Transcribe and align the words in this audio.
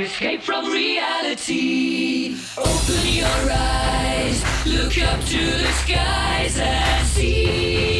escape 0.00 0.42
from 0.42 0.70
reality. 0.70 2.36
Open 2.56 3.06
your 3.06 3.50
eyes, 3.50 4.42
look 4.66 4.98
up 5.02 5.20
to 5.24 5.38
the 5.38 5.72
skies 5.84 6.58
and 6.58 7.06
see. 7.06 7.91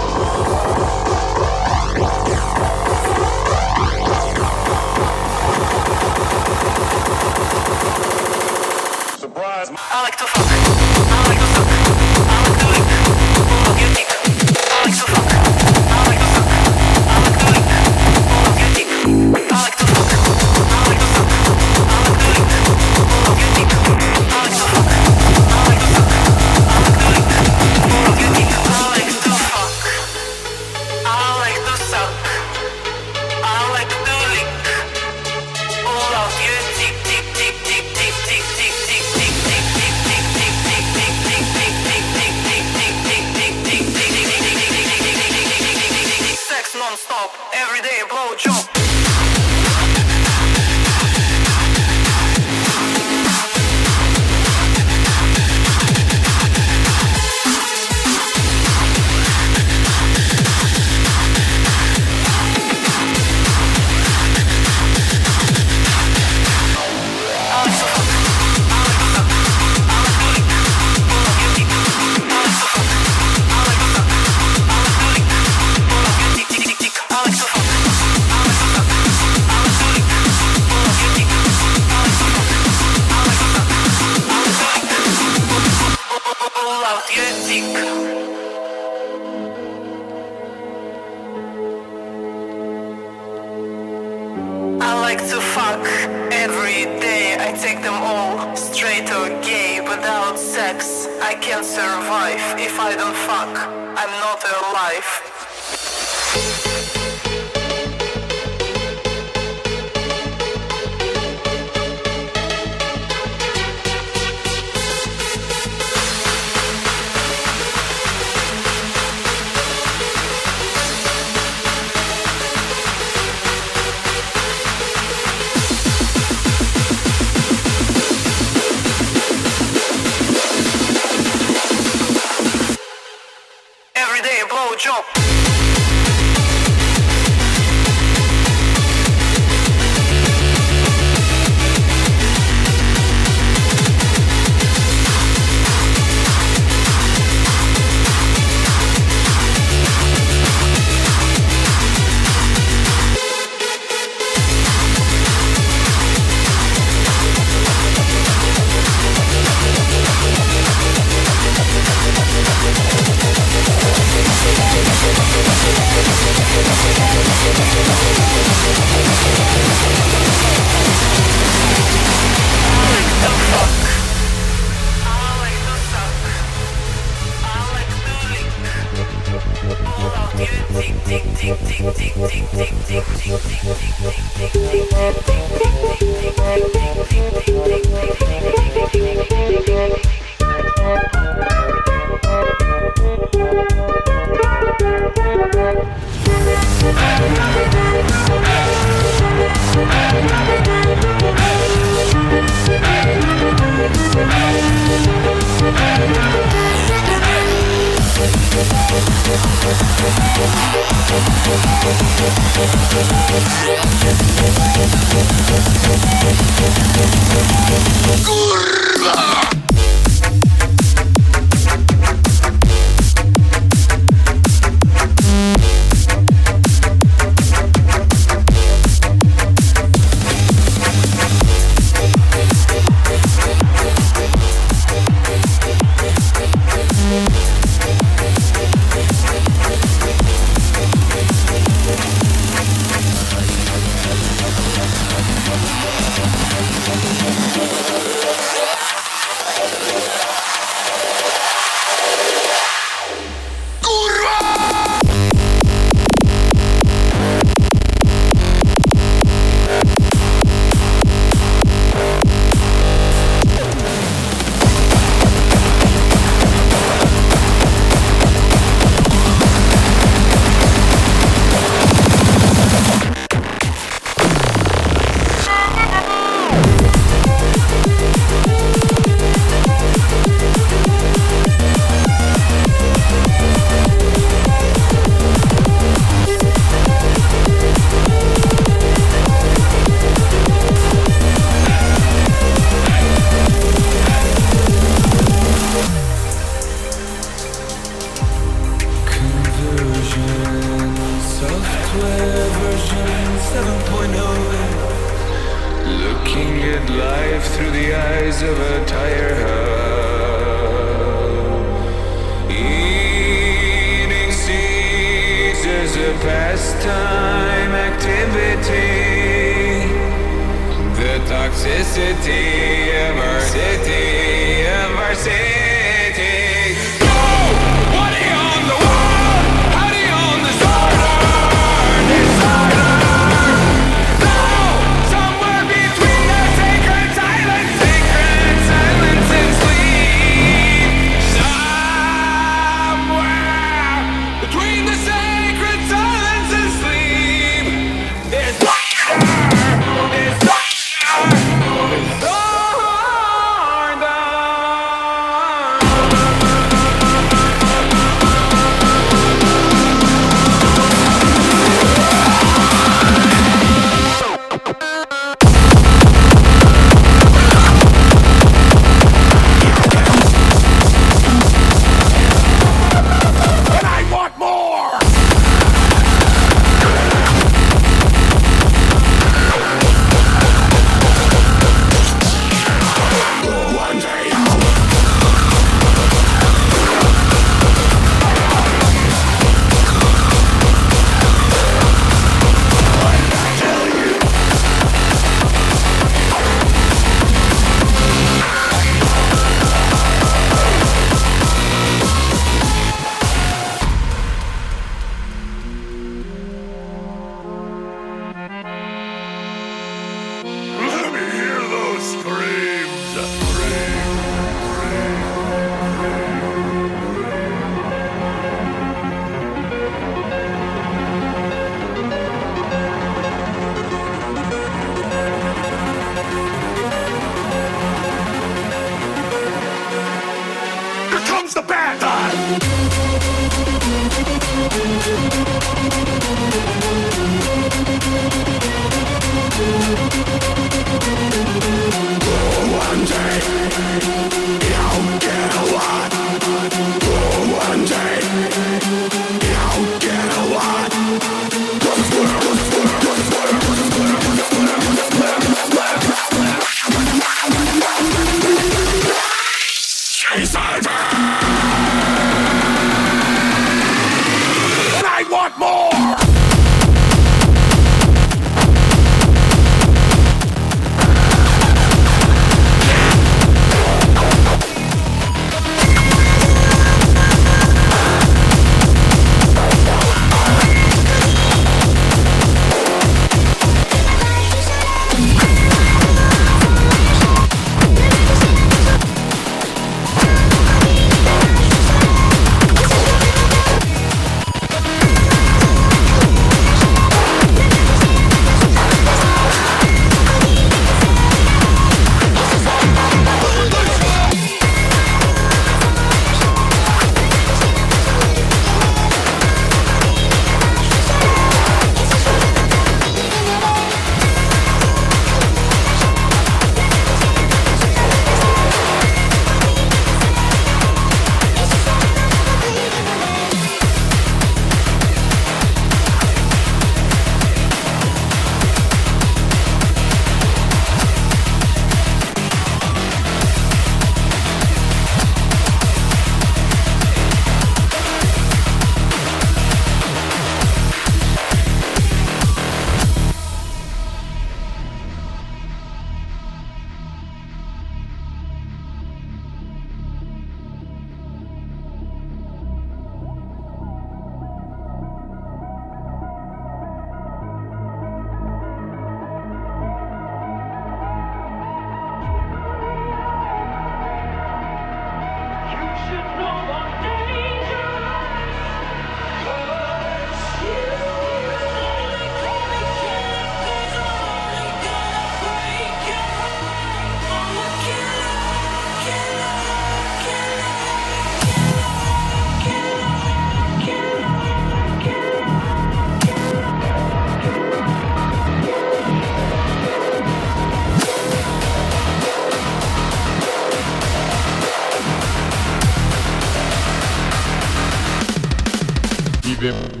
Suivez-moi. 599.61 600.00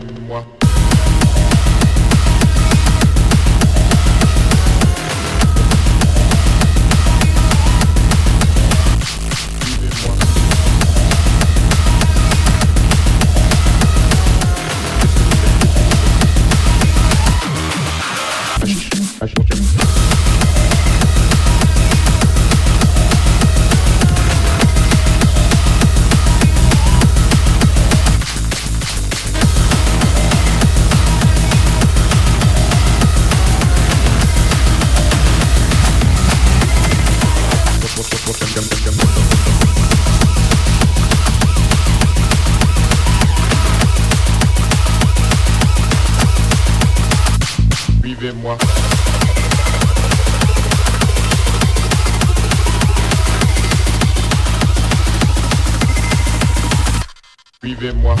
Suivez-moi. 57.71 58.17